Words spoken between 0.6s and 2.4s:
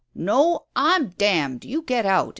I'm damned! You get out.